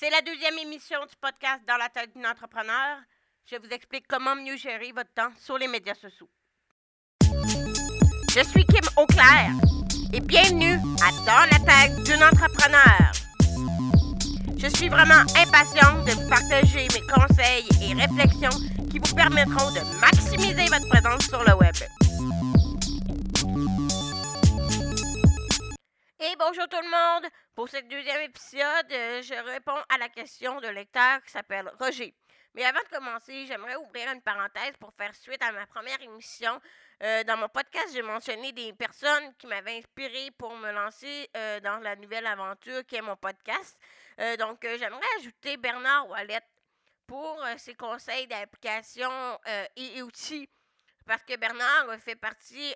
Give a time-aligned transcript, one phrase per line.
[0.00, 2.98] C'est la deuxième émission du podcast Dans la tête d'une entrepreneur.
[3.50, 6.30] Je vous explique comment mieux gérer votre temps sur les médias sociaux.
[8.30, 9.50] Je suis Kim Auclair
[10.12, 13.10] et bienvenue à Dans la tête d'une entrepreneur.
[14.56, 18.56] Je suis vraiment impatiente de vous partager mes conseils et réflexions
[18.92, 21.74] qui vous permettront de maximiser votre présence sur le web.
[26.20, 27.30] Et bonjour tout le monde!
[27.54, 32.12] Pour ce deuxième épisode, euh, je réponds à la question de lecteur qui s'appelle Roger.
[32.54, 36.60] Mais avant de commencer, j'aimerais ouvrir une parenthèse pour faire suite à ma première émission.
[37.04, 41.60] Euh, dans mon podcast, j'ai mentionné des personnes qui m'avaient inspiré pour me lancer euh,
[41.60, 43.78] dans la nouvelle aventure qui est mon podcast.
[44.40, 46.42] donc, j'aimerais ajouter Bernard Wallet
[47.06, 49.38] pour ses conseils d'application
[49.76, 50.48] et outils
[51.06, 52.74] parce que Bernard fait partie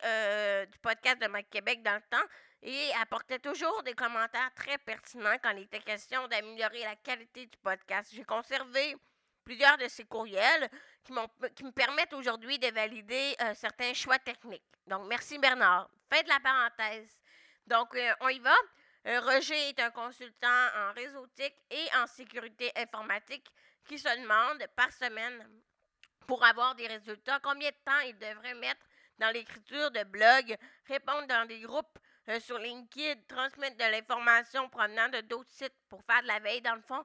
[0.70, 2.24] du podcast de Mac Québec dans le temps
[2.62, 7.58] et apportait toujours des commentaires très pertinents quand il était question d'améliorer la qualité du
[7.58, 8.10] podcast.
[8.14, 8.96] J'ai conservé
[9.44, 10.70] plusieurs de ces courriels
[11.02, 11.12] qui,
[11.56, 14.62] qui me permettent aujourd'hui de valider euh, certains choix techniques.
[14.86, 15.88] Donc, merci Bernard.
[16.08, 17.18] Faites la parenthèse.
[17.66, 18.54] Donc, euh, on y va.
[19.08, 23.46] Euh, Roger est un consultant en réseautique et en sécurité informatique
[23.84, 25.48] qui se demande par semaine
[26.28, 28.86] pour avoir des résultats combien de temps il devrait mettre
[29.18, 35.08] dans l'écriture de blogs, répondre dans des groupes euh, sur LinkedIn, transmettre de l'information provenant
[35.08, 37.04] de d'autres sites pour faire de la veille dans le fond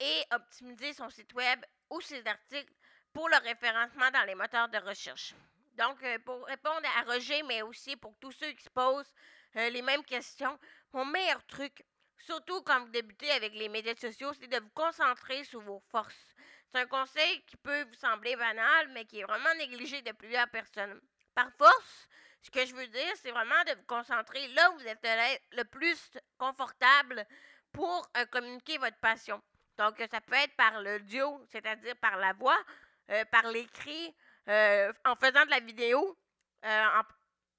[0.00, 2.72] et optimiser son site web ou ses articles
[3.12, 5.34] pour le référencement dans les moteurs de recherche.
[5.74, 9.12] Donc, euh, pour répondre à Roger, mais aussi pour tous ceux qui se posent
[9.56, 10.58] euh, les mêmes questions,
[10.92, 11.84] mon meilleur truc,
[12.18, 16.34] surtout quand vous débutez avec les médias sociaux, c'est de vous concentrer sur vos forces.
[16.70, 20.48] C'est un conseil qui peut vous sembler banal, mais qui est vraiment négligé de plusieurs
[20.48, 21.00] personnes.
[21.34, 22.08] Par force,
[22.42, 25.06] ce que je veux dire, c'est vraiment de vous concentrer là où vous êtes
[25.52, 27.26] le plus confortable
[27.72, 29.42] pour euh, communiquer votre passion.
[29.76, 32.58] Donc, ça peut être par le duo, c'est-à-dire par la voix,
[33.10, 34.14] euh, par l'écrit,
[34.48, 36.18] euh, en faisant de la vidéo,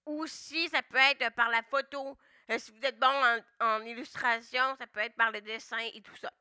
[0.06, 2.18] ou si ça peut être par la photo.
[2.58, 6.16] si vous êtes bon en, en, illustration, ça peut être par le dessin et tout
[6.16, 6.32] ça.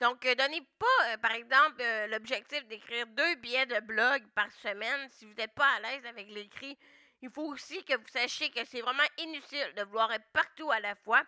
[0.00, 5.34] Donc, donnez pas, par exemple, l'objectif d'écrire deux billets de blog par semaine si vous
[5.34, 6.78] n'êtes pas à l'aise avec l'écrit
[7.22, 10.80] il faut aussi que vous sachiez que c'est vraiment inutile de vouloir être partout à
[10.80, 11.22] la fois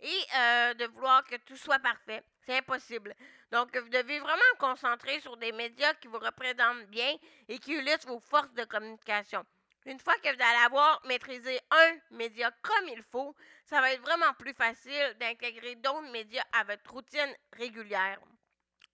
[0.00, 2.22] et euh, de vouloir que tout soit parfait.
[2.46, 3.14] C'est impossible.
[3.50, 7.16] Donc, vous devez vraiment vous concentrer sur des médias qui vous représentent bien
[7.48, 9.44] et qui illustrent vos forces de communication.
[9.86, 13.34] Une fois que vous allez avoir maîtrisé un média comme il faut,
[13.64, 18.20] ça va être vraiment plus facile d'intégrer d'autres médias à votre routine régulière.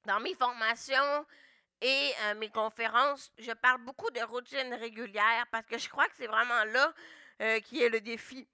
[0.04, 1.26] Dans mes formations,
[1.84, 6.14] et euh, mes conférences, je parle beaucoup de routine régulière parce que je crois que
[6.16, 6.94] c'est vraiment là
[7.42, 8.48] euh, qui est le défi.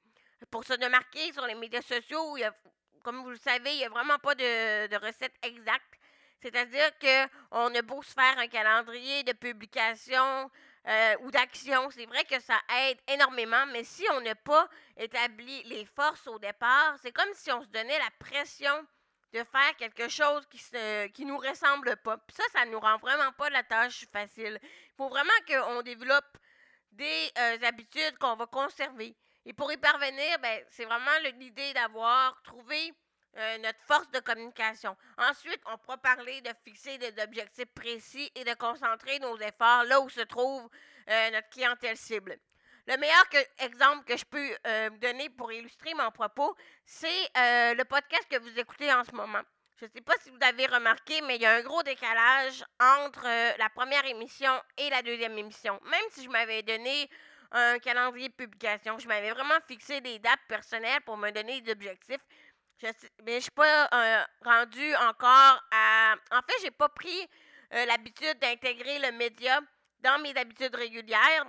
[0.51, 2.37] Pour se démarquer sur les médias sociaux,
[3.05, 5.95] comme vous le savez, il n'y a vraiment pas de, recette exacte.
[6.43, 10.51] C'est-à-dire qu'on a beau se faire un calendrier de publication
[10.89, 15.63] euh, ou d'action, c'est vrai que ça aide énormément, mais si on n'a pas établi
[15.65, 18.87] les forces au départ, c'est comme si on se donnait la pression
[19.33, 22.19] de faire quelque chose qui ne qui nous ressemble pas.
[22.19, 24.59] Puis ça, ça nous rend vraiment pas la tâche facile.
[24.63, 26.37] Il faut vraiment qu'on développe
[26.93, 29.17] des euh, habitudes qu'on va conserver.
[29.47, 32.93] Et pour y parvenir, ben, c'est vraiment l'idée d'avoir trouvé
[33.37, 34.97] euh, notre force de communication.
[35.17, 40.01] Ensuite, on pourra parler de fixer des objectifs précis et de concentrer nos efforts là
[40.01, 40.69] où se trouve
[41.09, 42.39] euh, notre clientèle cible.
[42.91, 43.25] Le meilleur
[43.61, 47.07] exemple que je peux euh, donner pour illustrer mon propos, c'est
[47.37, 49.43] euh, le podcast que vous écoutez en ce moment.
[49.79, 52.65] Je ne sais pas si vous avez remarqué, mais il y a un gros décalage
[52.81, 55.79] entre euh, la première émission et la deuxième émission.
[55.85, 57.09] Même si je m'avais donné
[57.53, 61.71] un calendrier de publication, je m'avais vraiment fixé des dates personnelles pour me donner des
[61.71, 62.27] objectifs.
[62.83, 62.89] Je,
[63.25, 66.17] mais je ne suis pas rendu encore à...
[66.33, 67.29] En fait, je n'ai pas pris
[67.71, 69.61] l'habitude d'intégrer le média
[70.01, 71.47] dans mes habitudes régulières.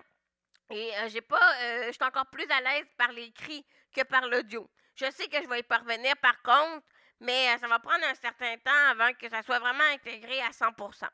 [0.72, 4.26] Et euh, j'ai pas, euh, je suis encore plus à l'aise par l'écrit que par
[4.28, 4.70] l'audio.
[4.96, 6.86] Je sais que je vais y parvenir par contre,
[7.20, 10.52] mais euh, ça va prendre un certain temps avant que ça soit vraiment intégré à
[10.52, 11.08] 100%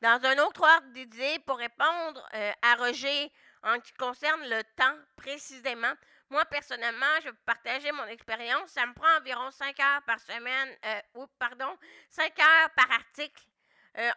[0.00, 2.28] Dans un autre ordre d'idée, pour répondre
[2.62, 5.92] à Roger en ce qui concerne le temps précisément,
[6.30, 8.70] moi personnellement, je vais partager mon expérience.
[8.70, 10.76] Ça me prend environ 5 heures par semaine,
[11.14, 11.76] ou pardon,
[12.10, 13.42] 5 heures par article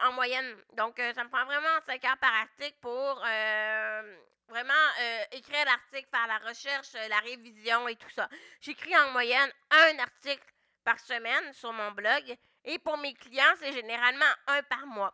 [0.01, 0.56] en moyenne.
[0.74, 3.24] Donc, ça me prend vraiment 5 heures par article pour
[4.51, 8.28] vraiment euh, écrire l'article, faire la recherche, euh, la révision et tout ça.
[8.60, 10.44] J'écris en moyenne un article
[10.83, 15.13] par semaine sur mon blog et pour mes clients, c'est généralement un par mois.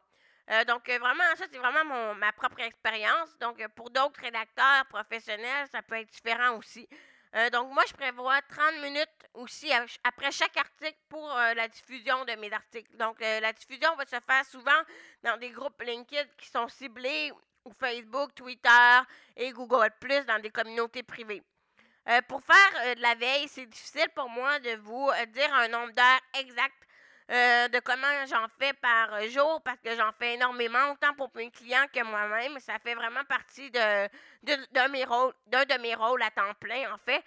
[0.50, 3.38] Euh, donc, vraiment, ça, c'est vraiment ma propre expérience.
[3.38, 6.88] Donc, pour d'autres rédacteurs professionnels, ça peut être différent aussi.
[7.52, 9.72] Donc, moi, je prévois 30 minutes aussi
[10.04, 12.96] après chaque article pour la diffusion de mes articles.
[12.98, 14.82] Donc, la diffusion va se faire souvent
[15.24, 17.32] dans des groupes LinkedIn qui sont ciblés
[17.66, 19.00] ou Facebook, Twitter
[19.36, 19.90] et Google
[20.28, 21.44] dans des communautés privées.
[22.10, 25.54] Euh, pour faire euh, de la veille, c'est difficile pour moi de vous euh, dire
[25.54, 26.87] un nombre d'heures exact
[27.30, 31.86] de comment j'en fais par jour parce que j'en fais énormément, autant pour mes clients
[31.94, 32.60] que moi-même.
[32.60, 34.08] Ça fait vraiment partie de,
[34.90, 35.06] mes
[35.48, 37.24] d'un de mes rôles à temps plein, en fait.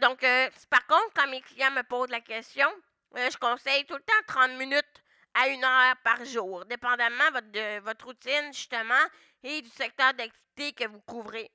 [0.00, 0.20] donc,
[0.68, 2.68] par contre, quand mes clients me posent la question,
[3.14, 5.02] je conseille tout le temps 30 minutes
[5.34, 8.94] à une heure par jour, dépendamment de votre routine, justement,
[9.42, 11.50] et du secteur d'activité que vous couvrez.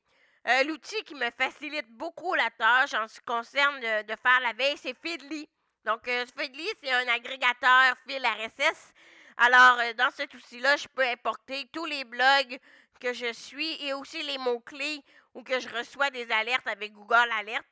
[0.47, 4.53] Euh, l'outil qui me facilite beaucoup la tâche en ce qui concerne de, faire la
[4.53, 5.49] veille, c'est Feedly.
[5.85, 8.91] Donc, euh, Feedly, c'est un agrégateur fil RSS.
[9.37, 12.59] Alors, euh, dans cet outil-là, je peux importer tous les blogs
[12.99, 15.03] que je suis et aussi les mots-clés
[15.35, 17.67] ou que je reçois des alertes avec Google Alert.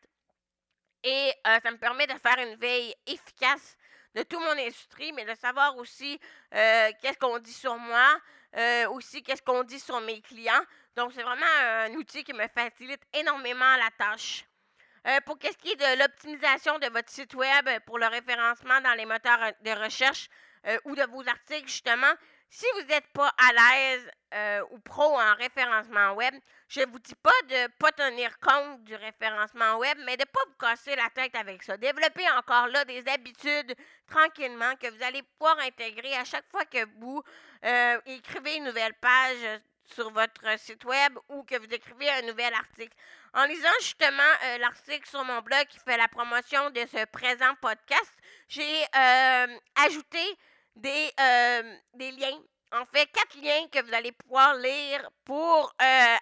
[1.03, 3.77] Et ça me permet de faire une veille efficace
[4.15, 6.17] de tout mon industrie, mais de savoir aussi
[6.51, 8.07] qu'est-ce qu'on dit sur moi,
[8.89, 10.63] aussi qu'est-ce qu'on dit sur mes clients.
[10.95, 14.45] Donc, c'est vraiment un outil qui me facilite énormément la tâche.
[15.05, 18.93] Euh, pour qu'est-ce qui est de l'optimisation de votre site web pour le référencement dans
[18.93, 20.29] les moteurs de recherche
[20.65, 22.13] euh, ou de vos articles, justement,
[22.49, 26.33] si vous n'êtes pas à l'aise euh, ou pro en référencement web,
[26.69, 30.21] je ne vous dis pas de ne pas tenir compte du référencement web, mais de
[30.21, 31.75] ne pas vous casser la tête avec ça.
[31.75, 33.75] Développez encore là des habitudes
[34.07, 37.21] tranquillement que vous allez pouvoir intégrer à chaque fois que vous
[38.05, 42.95] écrivez une nouvelle page sur votre site web ou que vous écrivez un nouvel article.
[43.33, 47.53] En lisant justement euh, l'article sur mon blog qui fait la promotion de ce présent
[47.61, 48.11] podcast,
[48.47, 50.23] j'ai euh, ajouté
[50.75, 52.39] des, euh, des liens.
[52.71, 55.75] En fait, quatre liens que vous allez pouvoir lire pour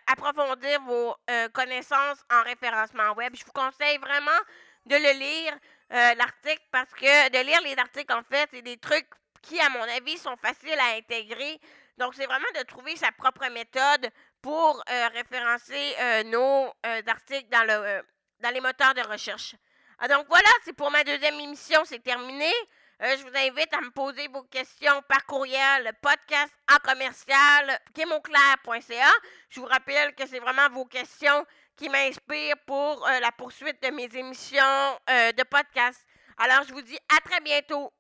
[0.07, 1.15] approfondir vos
[1.53, 3.33] connaissances en référencement web.
[3.33, 4.37] Je vous conseille vraiment
[4.85, 5.57] de le lire,
[5.89, 9.07] l'article, parce que de lire les articles, en fait, c'est des trucs
[9.41, 11.57] qui, à mon avis, sont faciles à intégrer
[11.97, 14.09] donc, c'est vraiment de trouver sa propre méthode
[14.41, 18.01] pour euh, référencer euh, nos euh, articles dans, le,
[18.39, 19.55] dans les moteurs de recherche.
[19.99, 22.51] Ah, donc voilà, c'est pour ma deuxième émission, c'est terminé.
[22.99, 29.11] je vous invite à me poser vos questions par courriel, podcast en commercial, kémoclair.ca.
[29.49, 31.45] Je vous rappelle que c'est vraiment vos questions
[31.75, 36.03] qui m'inspirent pour la poursuite de mes émissions de podcast.
[36.37, 37.93] Alors, je vous dis à très bientôt.